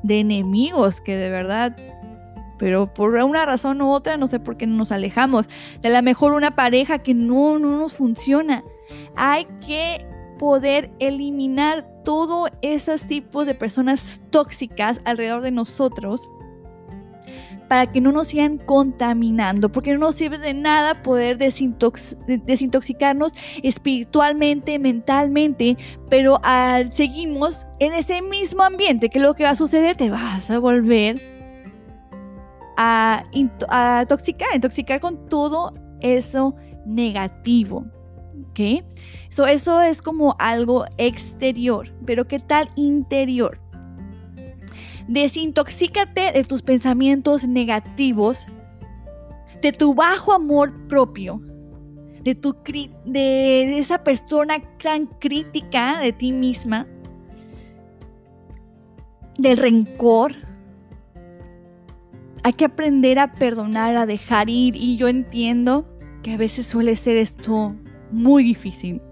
De 0.03 0.21
enemigos 0.21 1.01
que 1.01 1.17
de 1.17 1.31
verdad 1.31 1.77
pero 2.59 2.87
por 2.87 3.15
una 3.15 3.45
razón 3.47 3.83
u 3.83 3.91
otra, 3.91 4.17
no 4.17 4.27
sé 4.27 4.39
por 4.41 4.57
qué 4.57 4.67
no 4.67 4.77
nos 4.77 4.93
alejamos. 4.93 5.47
De 5.83 5.89
la 5.89 6.03
mejor 6.03 6.33
una 6.33 6.55
pareja 6.55 6.99
que 6.99 7.15
no, 7.15 7.59
no 7.59 7.79
nos 7.79 7.95
funciona. 7.95 8.63
Hay 9.17 9.47
que 9.67 10.07
poder 10.45 10.91
eliminar 10.99 11.87
todos 12.05 12.51
esos 12.61 13.07
tipos 13.07 13.47
de 13.47 13.55
personas 13.55 14.21
tóxicas 14.29 15.01
alrededor 15.07 15.41
de 15.41 15.51
nosotros 15.51 16.29
para 17.67 17.91
que 17.91 18.03
no 18.03 18.13
nos 18.13 18.27
sigan 18.27 18.59
contaminando, 18.59 19.73
porque 19.73 19.95
no 19.95 20.01
nos 20.01 20.17
sirve 20.17 20.37
de 20.37 20.53
nada 20.53 21.03
poder 21.03 21.39
desintoxicarnos 21.39 23.33
espiritualmente, 23.63 24.79
mentalmente, 24.79 25.79
pero 26.11 26.39
seguimos 26.93 27.67
en 27.79 27.95
ese 27.95 28.21
mismo 28.21 28.65
ambiente, 28.65 29.09
que 29.09 29.21
lo 29.21 29.33
que 29.33 29.45
va 29.45 29.51
a 29.51 29.57
suceder, 29.57 29.97
te 29.97 30.11
vas 30.11 30.51
a 30.51 30.59
volver 30.59 31.19
a, 32.77 33.25
a 33.71 34.05
intoxicar 34.55 35.01
con 35.01 35.27
todo 35.31 35.73
eso 36.01 36.55
negativo. 36.85 37.87
¿Ok? 38.51 38.85
eso 39.49 39.81
es 39.81 40.01
como 40.01 40.37
algo 40.39 40.85
exterior, 40.97 41.93
pero 42.07 42.29
¿qué 42.29 42.39
tal 42.39 42.71
interior? 42.77 43.59
Desintoxícate 45.09 46.33
de 46.33 46.45
tus 46.45 46.63
pensamientos 46.63 47.47
negativos, 47.47 48.47
de 49.61 49.73
tu 49.73 49.95
bajo 49.95 50.33
amor 50.33 50.73
propio, 50.87 51.43
de, 52.23 52.35
tu, 52.35 52.57
de 53.05 53.79
esa 53.79 54.03
persona 54.05 54.63
tan 54.83 55.07
crítica 55.07 55.99
de 55.99 56.13
ti 56.13 56.33
misma, 56.33 56.87
del 59.37 59.57
rencor. 59.57 60.37
Hay 62.45 62.53
que 62.53 62.67
aprender 62.67 63.19
a 63.19 63.35
perdonar, 63.35 63.97
a 63.97 64.07
dejar 64.07 64.49
ir 64.49 64.77
y 64.77 64.97
yo 64.97 65.09
entiendo 65.09 65.87
que 66.23 66.33
a 66.35 66.37
veces 66.37 66.67
suele 66.67 66.97
ser 66.97 67.17
esto 67.17 67.75
muy 68.15 68.45
difícil. 68.45 69.03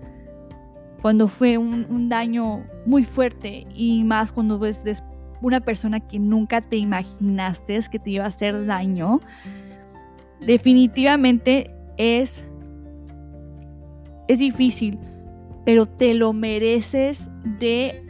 Cuando 1.01 1.27
fue 1.27 1.59
un, 1.59 2.09
daño 2.09 2.65
muy 2.87 3.05
fuerte 3.05 3.67
y 3.75 4.05
más 4.05 4.31
cuando 4.31 4.59
ves 4.59 4.81
una 5.41 5.61
persona 5.61 5.99
que 5.99 6.19
nunca 6.19 6.61
te 6.61 6.77
imaginaste 6.77 7.81
que 7.91 7.99
te 7.99 8.13
iba 8.13 8.25
a 8.25 8.29
hacer 8.29 8.67
daño, 8.67 9.21
definitivamente 10.47 11.75
es, 11.97 12.45
es 14.29 14.39
difícil, 14.39 14.99
pero 15.65 15.87
te 15.87 16.15
lo 16.15 16.33
mereces 16.33 17.27
de 17.59 18.01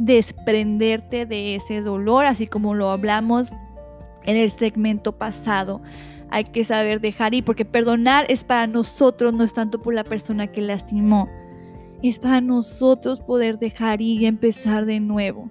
desprenderte 0.00 1.26
de 1.26 1.54
ese 1.54 1.80
dolor, 1.80 2.26
así 2.26 2.48
como 2.48 2.74
lo 2.74 2.90
hablamos 2.90 3.50
en 4.24 4.36
el 4.36 4.50
segmento 4.50 5.16
pasado 5.16 5.80
hay 6.30 6.44
que 6.44 6.64
saber 6.64 7.00
dejar 7.00 7.34
ir, 7.34 7.44
porque 7.44 7.64
perdonar 7.64 8.26
es 8.28 8.44
para 8.44 8.66
nosotros, 8.66 9.32
no 9.32 9.44
es 9.44 9.52
tanto 9.52 9.80
por 9.80 9.94
la 9.94 10.04
persona 10.04 10.46
que 10.46 10.60
lastimó, 10.60 11.28
es 12.02 12.18
para 12.18 12.40
nosotros 12.40 13.20
poder 13.20 13.58
dejar 13.58 14.00
ir 14.00 14.22
y 14.22 14.26
empezar 14.26 14.86
de 14.86 15.00
nuevo. 15.00 15.50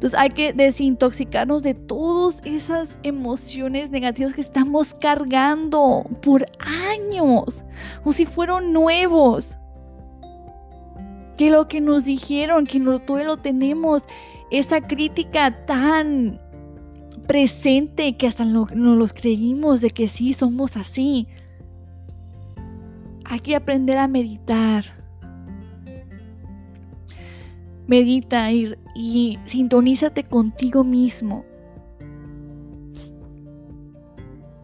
Entonces 0.00 0.18
hay 0.18 0.30
que 0.30 0.54
desintoxicarnos 0.54 1.62
de 1.62 1.74
todas 1.74 2.40
esas 2.44 2.96
emociones 3.02 3.90
negativas 3.90 4.32
que 4.32 4.40
estamos 4.40 4.94
cargando 4.94 6.04
por 6.22 6.46
años, 6.58 7.66
como 7.98 8.14
si 8.14 8.24
fueran 8.24 8.72
nuevos. 8.72 9.58
Que 11.36 11.50
lo 11.50 11.68
que 11.68 11.82
nos 11.82 12.06
dijeron, 12.06 12.64
que 12.64 12.78
no, 12.78 12.98
todo 12.98 13.22
lo 13.22 13.36
tenemos, 13.36 14.06
esa 14.50 14.80
crítica 14.80 15.66
tan 15.66 16.40
presente 17.26 18.16
que 18.16 18.26
hasta 18.26 18.44
no, 18.44 18.66
los 18.74 19.12
creímos 19.12 19.80
de 19.80 19.90
que 19.90 20.08
sí 20.08 20.32
somos 20.32 20.76
así. 20.76 21.28
Hay 23.24 23.40
que 23.40 23.54
aprender 23.54 23.98
a 23.98 24.08
meditar. 24.08 24.84
Medita 27.86 28.50
y 28.52 29.38
sintonízate 29.46 30.24
contigo 30.24 30.84
mismo. 30.84 31.44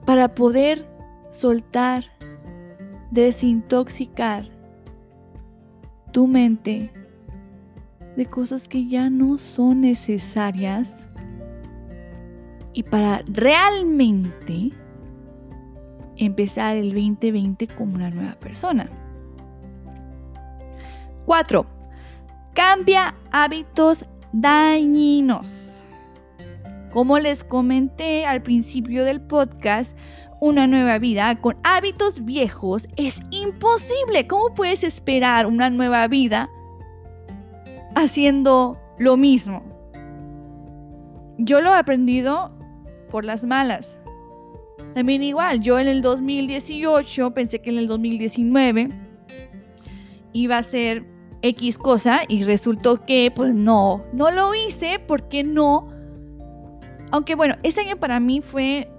para 0.07 0.35
poder 0.35 0.87
soltar, 1.31 2.05
desintoxicar 3.11 4.49
tu 6.13 6.29
mente 6.29 6.91
de 8.17 8.25
cosas 8.25 8.69
que 8.69 8.87
ya 8.87 9.11
no 9.11 9.37
son 9.37 9.83
necesarias 9.83 11.06
y 12.77 12.83
para 12.83 13.23
realmente 13.33 14.71
empezar 16.19 16.77
el 16.77 16.91
2020 16.93 17.69
como 17.69 17.95
una 17.95 18.11
nueva 18.11 18.35
persona. 18.35 18.87
4. 21.25 21.67
Cambia 22.53 23.15
hábitos 23.33 24.05
dañinos. 24.35 25.73
Como 26.93 27.19
les 27.19 27.45
comenté 27.45 28.27
al 28.27 28.43
principio 28.43 29.05
del 29.05 29.23
podcast, 29.23 29.91
una 30.43 30.67
nueva 30.67 30.99
vida 30.99 31.35
con 31.41 31.57
hábitos 31.65 32.27
viejos 32.27 32.87
es 32.99 33.21
imposible. 33.31 34.27
¿Cómo 34.27 34.53
puedes 34.55 34.85
esperar 34.85 35.47
una 35.47 35.71
nueva 35.71 36.07
vida 36.09 36.51
haciendo 37.95 38.79
lo 38.99 39.17
mismo? 39.17 39.63
Yo 41.39 41.63
lo 41.63 41.75
he 41.75 41.79
aprendido 41.79 42.56
por 43.11 43.25
las 43.25 43.45
malas. 43.45 43.97
También 44.95 45.23
igual, 45.23 45.61
yo 45.61 45.79
en 45.79 45.89
el 45.89 46.03
2018 46.03 47.35
pensé 47.35 47.61
que 47.61 47.71
en 47.71 47.79
el 47.79 47.87
2019 47.87 48.89
iba 50.33 50.59
a 50.59 50.63
ser 50.63 51.05
X 51.43 51.79
cosa 51.79 52.23
y 52.29 52.45
resultó 52.45 53.05
que 53.05 53.31
pues 53.35 53.55
no, 53.55 54.05
no 54.13 54.31
lo 54.31 54.55
hice 54.55 54.99
porque 54.99 55.45
no. 55.45 55.89
Aunque 57.11 57.35
bueno, 57.35 57.57
ese 57.63 57.83
año 57.83 57.97
para 57.97 58.21
mí 58.21 58.41
fue 58.41 58.91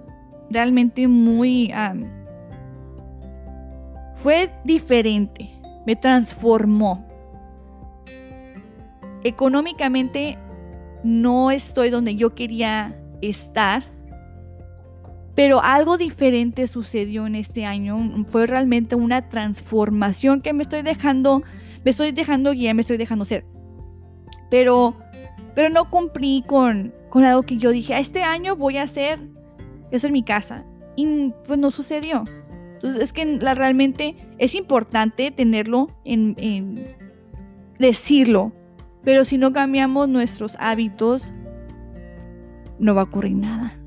realmente 0.50 1.08
muy... 1.08 1.72
fue 4.22 4.50
diferente, 4.64 5.50
me 5.86 5.96
transformó. 5.96 7.06
Económicamente 9.24 10.38
no 11.02 11.50
estoy 11.50 11.90
donde 11.90 12.14
yo 12.14 12.34
quería 12.34 12.96
estar 13.20 13.84
pero 15.38 15.62
algo 15.62 15.98
diferente 15.98 16.66
sucedió 16.66 17.24
en 17.28 17.36
este 17.36 17.64
año. 17.64 18.24
Fue 18.26 18.48
realmente 18.48 18.96
una 18.96 19.28
transformación 19.28 20.40
que 20.40 20.52
me 20.52 20.64
estoy 20.64 20.82
dejando, 20.82 21.44
me 21.84 21.92
estoy 21.92 22.10
dejando 22.10 22.50
guiar, 22.50 22.74
me 22.74 22.80
estoy 22.80 22.96
dejando 22.96 23.24
ser. 23.24 23.44
Pero, 24.50 24.96
pero 25.54 25.70
no 25.70 25.88
cumplí 25.90 26.42
con, 26.44 26.92
con 27.08 27.22
algo 27.22 27.44
que 27.44 27.56
yo 27.56 27.70
dije, 27.70 27.96
este 27.96 28.24
año 28.24 28.56
voy 28.56 28.78
a 28.78 28.82
hacer 28.82 29.20
eso 29.92 30.08
en 30.08 30.12
mi 30.12 30.24
casa. 30.24 30.64
Y 30.96 31.32
pues 31.46 31.56
no 31.56 31.70
sucedió. 31.70 32.24
Entonces 32.74 33.00
es 33.00 33.12
que 33.12 33.24
la, 33.24 33.54
realmente 33.54 34.16
es 34.38 34.56
importante 34.56 35.30
tenerlo 35.30 35.86
en, 36.04 36.34
en 36.38 36.96
decirlo. 37.78 38.50
Pero 39.04 39.24
si 39.24 39.38
no 39.38 39.52
cambiamos 39.52 40.08
nuestros 40.08 40.56
hábitos, 40.58 41.32
no 42.80 42.96
va 42.96 43.02
a 43.02 43.04
ocurrir 43.04 43.36
nada. 43.36 43.77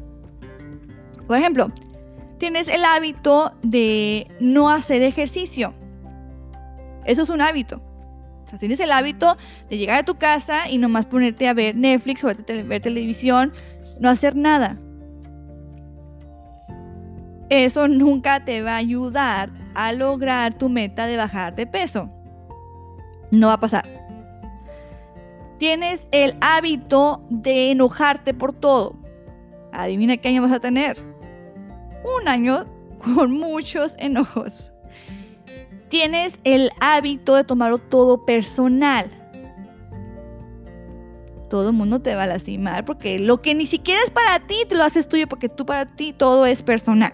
Por 1.31 1.37
ejemplo, 1.37 1.71
tienes 2.39 2.67
el 2.67 2.83
hábito 2.83 3.53
de 3.63 4.27
no 4.41 4.69
hacer 4.69 5.01
ejercicio. 5.01 5.73
Eso 7.05 7.21
es 7.21 7.29
un 7.29 7.39
hábito. 7.39 7.81
O 8.43 8.49
sea, 8.49 8.59
tienes 8.59 8.81
el 8.81 8.91
hábito 8.91 9.37
de 9.69 9.77
llegar 9.77 9.99
a 9.99 10.03
tu 10.03 10.15
casa 10.15 10.69
y 10.69 10.77
nomás 10.77 11.05
ponerte 11.05 11.47
a 11.47 11.53
ver 11.53 11.77
Netflix 11.77 12.21
o 12.25 12.27
ver 12.27 12.81
televisión, 12.81 13.53
no 14.01 14.09
hacer 14.09 14.35
nada. 14.35 14.77
Eso 17.49 17.87
nunca 17.87 18.43
te 18.43 18.61
va 18.61 18.73
a 18.73 18.79
ayudar 18.79 19.51
a 19.73 19.93
lograr 19.93 20.55
tu 20.55 20.67
meta 20.67 21.07
de 21.07 21.15
bajar 21.15 21.55
de 21.55 21.65
peso. 21.65 22.09
No 23.31 23.47
va 23.47 23.53
a 23.53 23.59
pasar. 23.61 23.85
Tienes 25.59 26.05
el 26.11 26.35
hábito 26.41 27.25
de 27.29 27.71
enojarte 27.71 28.33
por 28.33 28.51
todo. 28.51 28.97
Adivina 29.71 30.17
qué 30.17 30.27
año 30.27 30.41
vas 30.41 30.51
a 30.51 30.59
tener 30.59 31.10
un 32.03 32.27
año 32.27 32.65
con 32.99 33.31
muchos 33.31 33.95
enojos. 33.97 34.71
Tienes 35.89 36.39
el 36.43 36.71
hábito 36.79 37.35
de 37.35 37.43
tomarlo 37.43 37.77
todo 37.77 38.25
personal. 38.25 39.09
Todo 41.49 41.69
el 41.69 41.75
mundo 41.75 42.01
te 42.01 42.15
va 42.15 42.23
a 42.23 42.27
lastimar 42.27 42.85
porque 42.85 43.19
lo 43.19 43.41
que 43.41 43.53
ni 43.53 43.65
siquiera 43.65 44.01
es 44.03 44.09
para 44.09 44.39
ti, 44.47 44.63
te 44.69 44.75
lo 44.75 44.85
haces 44.85 45.09
tuyo 45.09 45.27
porque 45.27 45.49
tú 45.49 45.65
para 45.65 45.85
ti 45.85 46.13
todo 46.13 46.45
es 46.45 46.63
personal. 46.63 47.13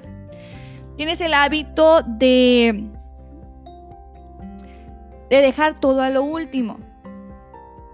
Tienes 0.96 1.22
el 1.22 1.34
hábito 1.34 2.02
de 2.04 2.92
de 5.30 5.42
dejar 5.42 5.80
todo 5.80 6.02
a 6.02 6.10
lo 6.10 6.24
último. 6.24 6.80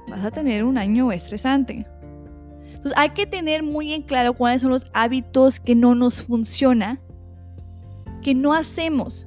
Vas 0.07 0.23
a 0.23 0.31
tener 0.31 0.63
un 0.63 0.77
año 0.77 1.11
estresante. 1.11 1.85
Entonces 2.83 2.99
hay 2.99 3.11
que 3.11 3.25
tener 3.25 3.63
muy 3.63 3.93
en 3.93 4.01
claro 4.01 4.33
cuáles 4.33 4.61
son 4.61 4.71
los 4.71 4.87
hábitos 4.91 5.57
que 5.61 5.73
no 5.73 5.95
nos 5.95 6.21
funcionan, 6.21 6.99
que 8.21 8.35
no 8.35 8.51
hacemos. 8.53 9.25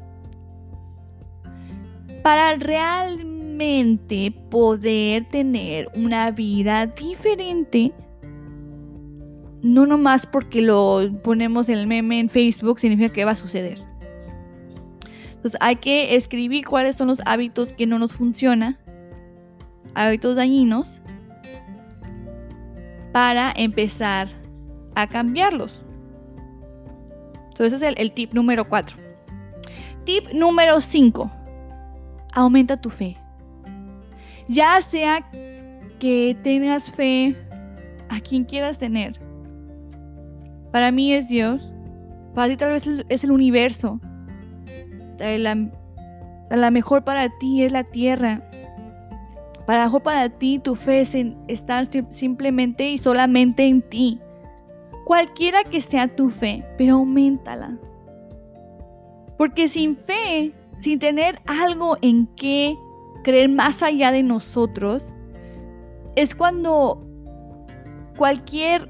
Para 2.23 2.57
realmente 2.57 4.31
poder 4.51 5.27
tener 5.31 5.88
una 5.97 6.33
vida 6.33 6.85
diferente, 6.85 7.95
no 9.62 9.87
nomás 9.87 10.27
porque 10.27 10.61
lo 10.61 11.11
ponemos 11.25 11.71
en 11.71 11.79
el 11.79 11.87
meme 11.87 12.19
en 12.21 12.29
Facebook 12.29 12.79
significa 12.79 13.09
que 13.09 13.25
va 13.25 13.31
a 13.31 13.37
suceder. 13.37 13.79
Entonces 15.29 15.57
hay 15.61 15.77
que 15.77 16.14
escribir 16.14 16.66
cuáles 16.66 16.97
son 16.97 17.09
los 17.09 17.23
hábitos 17.25 17.73
que 17.73 17.87
no 17.87 17.99
nos 17.99 18.12
funcionan, 18.12 18.77
hábitos 19.95 20.37
dañinos, 20.37 21.01
para 23.16 23.50
empezar 23.57 24.29
a 24.94 25.07
cambiarlos. 25.07 25.83
Entonces 27.48 27.81
es 27.81 27.94
el, 27.96 28.12
tip 28.12 28.35
número 28.35 28.68
4. 28.68 28.94
Tip 30.05 30.35
número 30.35 30.83
5. 30.83 31.31
Aumenta 32.35 32.79
tu 32.79 32.90
fe. 32.90 33.16
Ya 34.48 34.83
sea 34.83 35.26
que 35.98 36.37
tengas 36.42 36.90
fe 36.90 37.35
a 38.11 38.20
quien 38.20 38.44
quieras 38.44 38.76
tener. 38.76 39.18
Para 40.70 40.90
mí 40.90 41.14
es 41.14 41.26
Dios. 41.26 41.72
Para 42.35 42.48
ti 42.48 42.59
tal 42.59 42.72
vez 42.72 42.87
es 43.09 43.24
el 43.24 43.31
universo. 43.31 43.98
La 45.18 46.70
mejor 46.70 47.02
para 47.02 47.31
ti 47.38 47.62
es 47.62 47.72
la 47.72 47.85
tierra. 47.85 48.42
Para 49.66 49.90
para 49.90 50.29
ti 50.29 50.61
tu 50.61 50.76
fe 50.76 51.00
es 51.00 51.14
estar 51.48 51.88
simplemente 52.11 52.88
y 52.88 52.98
solamente 52.98 53.66
en 53.66 53.83
ti. 53.83 54.20
Cualquiera 55.05 55.64
que 55.64 55.81
sea 55.81 56.07
tu 56.07 56.31
fe, 56.31 56.64
pero 56.79 56.94
aumentala. 56.94 57.76
Porque 59.37 59.68
sin 59.68 59.96
fe, 59.96 60.52
sin 60.79 61.00
tener 61.00 61.40
algo 61.46 61.98
en 62.00 62.29
que 62.37 62.76
creer 63.24 63.48
más 63.48 63.83
allá 63.83 64.12
de 64.12 64.22
nosotros, 64.22 65.12
es 66.14 66.35
cuando 66.35 67.05
cualquier 68.16 68.88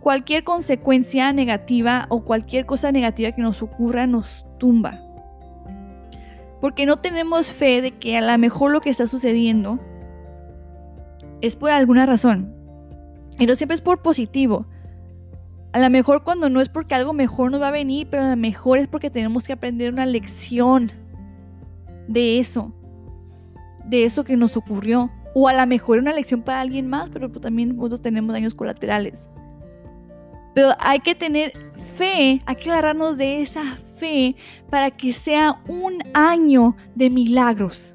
cualquier 0.00 0.44
consecuencia 0.44 1.32
negativa 1.32 2.06
o 2.08 2.24
cualquier 2.24 2.64
cosa 2.64 2.90
negativa 2.90 3.32
que 3.32 3.42
nos 3.42 3.60
ocurra 3.60 4.06
nos 4.06 4.46
tumba 4.58 5.09
porque 6.60 6.86
no 6.86 6.98
tenemos 6.98 7.50
fe 7.50 7.80
de 7.80 7.92
que 7.92 8.16
a 8.16 8.20
lo 8.20 8.38
mejor 8.38 8.70
lo 8.70 8.80
que 8.80 8.90
está 8.90 9.06
sucediendo 9.06 9.78
es 11.40 11.56
por 11.56 11.70
alguna 11.70 12.06
razón. 12.06 12.54
Y 13.38 13.46
no 13.46 13.56
siempre 13.56 13.74
es 13.74 13.80
por 13.80 14.02
positivo. 14.02 14.66
A 15.72 15.78
lo 15.78 15.88
mejor 15.88 16.24
cuando 16.24 16.50
no 16.50 16.60
es 16.60 16.68
porque 16.68 16.94
algo 16.94 17.12
mejor 17.12 17.50
nos 17.50 17.62
va 17.62 17.68
a 17.68 17.72
venir, 17.72 18.08
pero 18.10 18.24
a 18.24 18.30
lo 18.30 18.36
mejor 18.36 18.78
es 18.78 18.88
porque 18.88 19.08
tenemos 19.08 19.44
que 19.44 19.52
aprender 19.52 19.92
una 19.92 20.04
lección 20.04 20.92
de 22.08 22.40
eso, 22.40 22.72
de 23.86 24.04
eso 24.04 24.24
que 24.24 24.36
nos 24.36 24.56
ocurrió. 24.56 25.10
O 25.32 25.48
a 25.48 25.54
lo 25.54 25.66
mejor 25.66 25.98
una 25.98 26.12
lección 26.12 26.42
para 26.42 26.60
alguien 26.60 26.88
más, 26.88 27.08
pero 27.10 27.30
pues 27.30 27.40
también 27.40 27.76
nosotros 27.76 28.02
tenemos 28.02 28.32
daños 28.32 28.52
colaterales. 28.52 29.30
Pero 30.54 30.70
hay 30.80 30.98
que 30.98 31.14
tener 31.14 31.52
fe, 31.96 32.42
hay 32.44 32.56
que 32.56 32.70
agarrarnos 32.70 33.16
de 33.16 33.40
esa 33.40 33.62
fe 34.00 34.34
para 34.70 34.90
que 34.90 35.12
sea 35.12 35.60
un 35.68 35.98
año 36.14 36.74
de 36.94 37.10
milagros. 37.10 37.94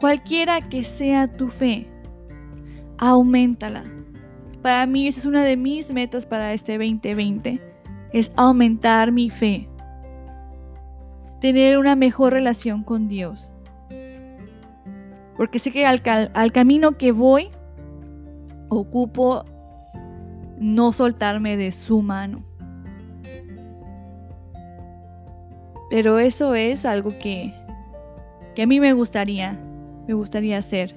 Cualquiera 0.00 0.60
que 0.68 0.82
sea 0.82 1.28
tu 1.28 1.48
fe, 1.48 1.86
aumentala. 2.98 3.84
Para 4.62 4.86
mí 4.86 5.06
esa 5.06 5.20
es 5.20 5.26
una 5.26 5.44
de 5.44 5.56
mis 5.56 5.90
metas 5.92 6.26
para 6.26 6.52
este 6.52 6.76
2020, 6.76 7.60
es 8.12 8.30
aumentar 8.36 9.12
mi 9.12 9.30
fe. 9.30 9.68
Tener 11.40 11.78
una 11.78 11.96
mejor 11.96 12.32
relación 12.34 12.82
con 12.82 13.08
Dios. 13.08 13.54
Porque 15.36 15.58
sé 15.58 15.70
que 15.70 15.86
al, 15.86 16.02
al 16.34 16.52
camino 16.52 16.98
que 16.98 17.12
voy, 17.12 17.48
ocupo 18.68 19.44
no 20.58 20.92
soltarme 20.92 21.56
de 21.56 21.72
su 21.72 22.02
mano. 22.02 22.49
Pero 25.90 26.18
eso 26.20 26.54
es 26.54 26.86
algo 26.86 27.10
que, 27.18 27.52
que 28.54 28.62
a 28.62 28.66
mí 28.66 28.80
me 28.80 28.92
gustaría, 28.92 29.58
me 30.06 30.14
gustaría 30.14 30.56
hacer. 30.56 30.94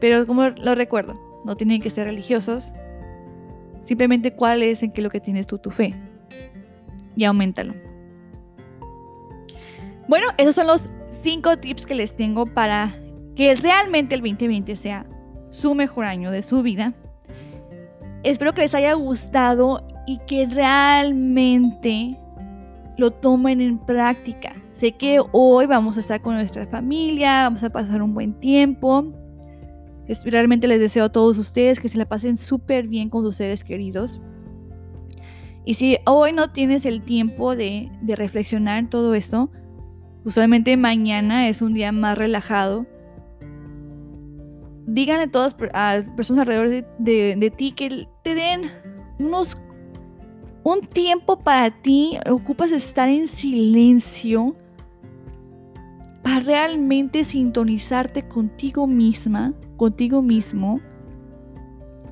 Pero 0.00 0.26
como 0.26 0.50
lo 0.50 0.74
recuerdo, 0.74 1.18
no 1.44 1.56
tienen 1.56 1.80
que 1.80 1.90
ser 1.90 2.06
religiosos. 2.06 2.72
Simplemente 3.84 4.32
cuál 4.32 4.62
es 4.62 4.82
en 4.82 4.92
qué 4.92 5.00
lo 5.00 5.10
que 5.10 5.20
tienes 5.20 5.46
tú 5.46 5.58
tu 5.58 5.70
fe. 5.70 5.94
Y 7.16 7.24
aumentalo. 7.24 7.74
Bueno, 10.06 10.28
esos 10.36 10.54
son 10.54 10.66
los 10.66 10.90
cinco 11.10 11.56
tips 11.56 11.86
que 11.86 11.94
les 11.94 12.14
tengo 12.14 12.46
para 12.46 12.94
que 13.34 13.54
realmente 13.54 14.14
el 14.14 14.20
2020 14.20 14.76
sea 14.76 15.06
su 15.50 15.74
mejor 15.74 16.04
año 16.04 16.30
de 16.30 16.42
su 16.42 16.62
vida. 16.62 16.92
Espero 18.22 18.52
que 18.52 18.62
les 18.62 18.74
haya 18.74 18.92
gustado 18.94 19.86
y 20.06 20.18
que 20.26 20.46
realmente 20.46 22.18
lo 22.98 23.12
tomen 23.12 23.60
en 23.60 23.78
práctica. 23.78 24.54
Sé 24.72 24.92
que 24.92 25.20
hoy 25.32 25.66
vamos 25.66 25.96
a 25.96 26.00
estar 26.00 26.20
con 26.20 26.34
nuestra 26.34 26.66
familia, 26.66 27.44
vamos 27.44 27.62
a 27.62 27.70
pasar 27.70 28.02
un 28.02 28.12
buen 28.12 28.34
tiempo. 28.34 29.12
Realmente 30.24 30.66
les 30.66 30.80
deseo 30.80 31.04
a 31.04 31.12
todos 31.12 31.38
ustedes 31.38 31.80
que 31.80 31.88
se 31.88 31.96
la 31.96 32.06
pasen 32.06 32.36
súper 32.36 32.88
bien 32.88 33.08
con 33.08 33.24
sus 33.24 33.36
seres 33.36 33.62
queridos. 33.62 34.20
Y 35.64 35.74
si 35.74 35.98
hoy 36.06 36.32
no 36.32 36.50
tienes 36.50 36.86
el 36.86 37.02
tiempo 37.02 37.54
de, 37.54 37.90
reflexionar 38.02 38.78
en 38.78 38.90
todo 38.90 39.14
esto, 39.14 39.50
usualmente 40.24 40.76
mañana 40.76 41.48
es 41.48 41.62
un 41.62 41.74
día 41.74 41.92
más 41.92 42.18
relajado. 42.18 42.86
Díganle 44.86 45.24
a 45.24 45.30
todas 45.30 45.54
a 45.74 46.02
personas 46.16 46.42
alrededor 46.42 46.84
de, 46.98 47.36
de 47.36 47.50
ti 47.50 47.72
que 47.72 48.08
te 48.24 48.34
den 48.34 48.72
unos 49.18 49.56
un 50.68 50.82
tiempo 50.82 51.38
para 51.38 51.70
ti, 51.70 52.18
ocupas 52.30 52.72
estar 52.72 53.08
en 53.08 53.26
silencio 53.26 54.54
para 56.22 56.40
realmente 56.40 57.24
sintonizarte 57.24 58.28
contigo 58.28 58.86
misma, 58.86 59.54
contigo 59.78 60.20
mismo 60.20 60.80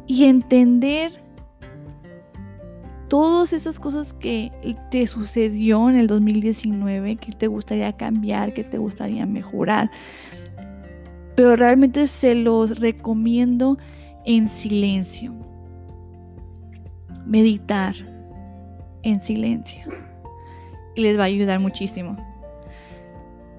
y 0.06 0.24
entender 0.24 1.22
todas 3.08 3.52
esas 3.52 3.78
cosas 3.78 4.14
que 4.14 4.50
te 4.90 5.06
sucedió 5.06 5.90
en 5.90 5.96
el 5.96 6.06
2019, 6.06 7.16
que 7.16 7.32
te 7.32 7.48
gustaría 7.48 7.92
cambiar, 7.92 8.54
que 8.54 8.64
te 8.64 8.78
gustaría 8.78 9.26
mejorar. 9.26 9.90
Pero 11.34 11.56
realmente 11.56 12.06
se 12.06 12.34
los 12.34 12.80
recomiendo 12.80 13.76
en 14.24 14.48
silencio. 14.48 15.34
Meditar 17.26 18.15
en 19.06 19.20
silencio. 19.20 19.84
Y 20.94 21.02
les 21.02 21.18
va 21.18 21.22
a 21.22 21.26
ayudar 21.26 21.60
muchísimo. 21.60 22.16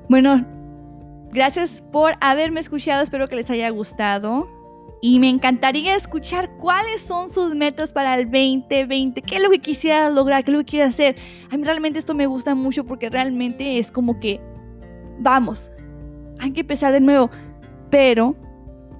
Bueno, 0.09 0.45
gracias 1.31 1.81
por 1.91 2.13
haberme 2.19 2.59
escuchado. 2.59 3.01
Espero 3.01 3.27
que 3.27 3.35
les 3.37 3.49
haya 3.49 3.69
gustado. 3.69 4.49
Y 5.01 5.19
me 5.19 5.29
encantaría 5.29 5.95
escuchar 5.95 6.49
cuáles 6.57 7.01
son 7.01 7.29
sus 7.29 7.55
metas 7.55 7.93
para 7.93 8.17
el 8.17 8.25
2020. 8.25 9.21
¿Qué 9.21 9.35
es 9.37 9.43
lo 9.43 9.49
que 9.49 9.59
quisiera 9.59 10.09
lograr? 10.09 10.43
¿Qué 10.43 10.51
es 10.51 10.57
lo 10.57 10.63
que 10.63 10.71
quiere 10.71 10.85
hacer? 10.85 11.15
A 11.51 11.55
mí 11.55 11.63
realmente 11.63 11.99
esto 11.99 12.15
me 12.15 12.25
gusta 12.25 12.55
mucho 12.55 12.83
porque 12.83 13.09
realmente 13.09 13.77
es 13.77 13.91
como 13.91 14.19
que, 14.19 14.41
vamos, 15.19 15.71
hay 16.39 16.51
que 16.51 16.61
empezar 16.61 16.91
de 16.91 16.99
nuevo. 16.99 17.29
Pero 17.91 18.35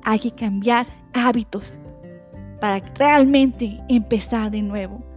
hay 0.04 0.20
que 0.20 0.32
cambiar 0.32 0.88
hábitos 1.14 1.80
para 2.62 2.80
realmente 2.96 3.82
empezar 3.90 4.52
de 4.52 4.62
nuevo 4.62 5.17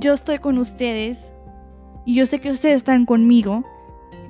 yo 0.00 0.12
estoy 0.12 0.38
con 0.38 0.58
ustedes 0.58 1.28
y 2.06 2.14
yo 2.14 2.26
sé 2.26 2.40
que 2.40 2.50
ustedes 2.50 2.76
están 2.76 3.04
conmigo. 3.04 3.64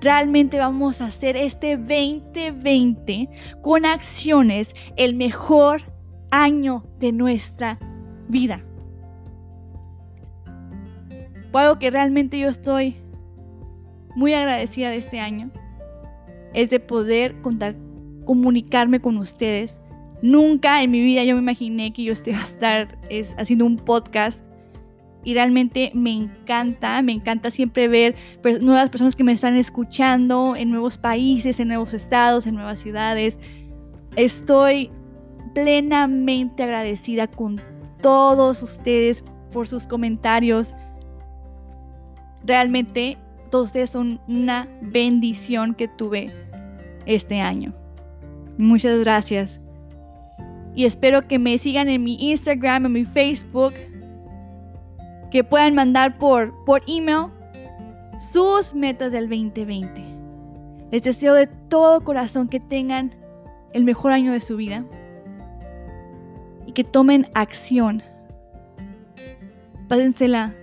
Realmente 0.00 0.58
vamos 0.58 1.00
a 1.00 1.06
hacer 1.06 1.36
este 1.36 1.76
2020 1.76 3.28
con 3.60 3.84
acciones 3.84 4.74
el 4.96 5.14
mejor 5.14 5.82
año 6.30 6.84
de 6.98 7.12
nuestra 7.12 7.78
vida. 8.28 8.62
Algo 11.52 11.78
que 11.80 11.90
realmente 11.90 12.38
yo 12.38 12.48
estoy 12.48 12.96
muy 14.14 14.32
agradecida 14.32 14.90
de 14.90 14.98
este 14.98 15.18
año 15.18 15.50
es 16.54 16.70
de 16.70 16.78
poder 16.78 17.34
comunicarme 18.24 19.00
con 19.00 19.16
ustedes. 19.18 19.74
Nunca 20.22 20.82
en 20.82 20.92
mi 20.92 21.02
vida 21.02 21.24
yo 21.24 21.34
me 21.34 21.42
imaginé 21.42 21.92
que 21.92 22.04
yo 22.04 22.12
esté 22.12 22.34
a 22.34 22.42
estar 22.42 22.96
haciendo 23.36 23.66
un 23.66 23.76
podcast 23.76 24.40
y 25.28 25.34
realmente 25.34 25.92
me 25.92 26.10
encanta, 26.10 27.02
me 27.02 27.12
encanta 27.12 27.50
siempre 27.50 27.86
ver 27.86 28.14
nuevas 28.62 28.88
personas 28.88 29.14
que 29.14 29.24
me 29.24 29.32
están 29.32 29.56
escuchando 29.56 30.56
en 30.56 30.70
nuevos 30.70 30.96
países, 30.96 31.60
en 31.60 31.68
nuevos 31.68 31.92
estados, 31.92 32.46
en 32.46 32.54
nuevas 32.54 32.78
ciudades. 32.78 33.36
Estoy 34.16 34.90
plenamente 35.52 36.62
agradecida 36.62 37.26
con 37.26 37.60
todos 38.00 38.62
ustedes 38.62 39.22
por 39.52 39.68
sus 39.68 39.86
comentarios. 39.86 40.74
Realmente 42.42 43.18
todos 43.50 43.66
ustedes 43.66 43.90
son 43.90 44.22
una 44.28 44.66
bendición 44.80 45.74
que 45.74 45.88
tuve 45.88 46.32
este 47.04 47.40
año. 47.40 47.74
Muchas 48.56 48.98
gracias. 49.00 49.60
Y 50.74 50.86
espero 50.86 51.20
que 51.28 51.38
me 51.38 51.58
sigan 51.58 51.90
en 51.90 52.02
mi 52.02 52.30
Instagram, 52.30 52.86
en 52.86 52.92
mi 52.92 53.04
Facebook, 53.04 53.74
que 55.30 55.44
puedan 55.44 55.74
mandar 55.74 56.18
por, 56.18 56.54
por 56.64 56.82
email 56.86 57.26
sus 58.18 58.74
metas 58.74 59.12
del 59.12 59.28
2020. 59.28 60.04
Les 60.90 61.02
deseo 61.02 61.34
de 61.34 61.46
todo 61.46 62.02
corazón 62.02 62.48
que 62.48 62.60
tengan 62.60 63.14
el 63.72 63.84
mejor 63.84 64.12
año 64.12 64.32
de 64.32 64.40
su 64.40 64.56
vida 64.56 64.84
y 66.66 66.72
que 66.72 66.84
tomen 66.84 67.26
acción. 67.34 68.02
Pásensela 69.88 70.54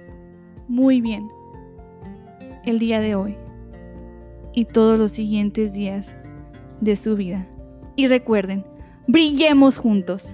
muy 0.67 1.01
bien 1.01 1.29
el 2.65 2.79
día 2.79 2.99
de 2.99 3.15
hoy 3.15 3.37
y 4.53 4.65
todos 4.65 4.97
los 4.97 5.11
siguientes 5.11 5.73
días 5.73 6.13
de 6.81 6.95
su 6.95 7.15
vida. 7.15 7.47
Y 7.95 8.07
recuerden, 8.07 8.65
brillemos 9.07 9.77
juntos. 9.77 10.33